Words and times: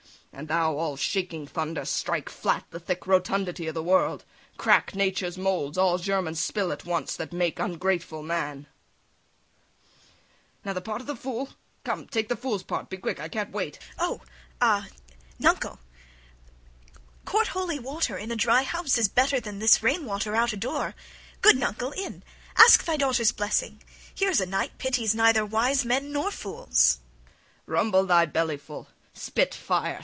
And 0.33 0.47
thou, 0.47 0.77
all 0.77 0.95
shaking 0.95 1.45
thunder, 1.45 1.83
Strike 1.83 2.29
flat 2.29 2.63
the 2.69 2.79
thick 2.79 3.05
rotundity 3.05 3.67
o' 3.67 3.73
the 3.73 3.83
world! 3.83 4.23
Crack 4.55 4.95
nature's 4.95 5.37
moulds, 5.37 5.77
all 5.77 5.97
germons 5.99 6.37
spill 6.39 6.71
at 6.71 6.85
once 6.85 7.17
That 7.17 7.33
make 7.33 7.59
ungrateful 7.59 8.23
man!" 8.23 8.65
[Impatiently] 9.55 10.63
Now, 10.63 10.71
the 10.73 10.79
part 10.81 11.01
of 11.01 11.07
the 11.07 11.17
fool. 11.17 11.47
[Stamps 11.47 11.53
his 11.53 11.57
foot] 11.57 11.83
Come 11.83 12.07
take 12.07 12.29
the 12.29 12.37
fool's 12.37 12.63
part! 12.63 12.89
Be 12.89 12.95
quick, 12.97 13.19
I 13.19 13.27
can't 13.27 13.51
wait! 13.51 13.77
IVANITCH. 13.99 13.99
[Takes 13.99 13.99
the 13.99 13.99
part 13.99 14.21
of 14.21 14.83
the 14.87 14.87
fool] 14.87 14.87
"O, 14.87 15.15
Nuncle, 15.37 15.79
court 17.25 17.47
holy 17.47 17.77
water 17.77 18.15
in 18.17 18.31
a 18.31 18.35
dry 18.37 18.63
house 18.63 18.97
is 18.97 19.09
better 19.09 19.41
than 19.41 19.59
this 19.59 19.83
rain 19.83 20.05
water 20.05 20.33
out 20.33 20.53
o' 20.53 20.57
door. 20.57 20.95
Good 21.41 21.57
Nuncle, 21.57 21.91
in; 21.91 22.23
ask 22.55 22.85
thy 22.85 22.95
daughter's 22.95 23.33
blessing: 23.33 23.83
here's 24.15 24.39
a 24.39 24.45
night 24.45 24.77
pities 24.77 25.13
neither 25.13 25.45
wise 25.45 25.83
men 25.83 26.13
nor 26.13 26.31
fools." 26.31 26.99
SVIETLOVIDOFF. 27.67 27.67
"Rumble 27.67 28.05
thy 28.05 28.25
bellyful! 28.25 28.87
spit, 29.13 29.53
fire! 29.53 29.99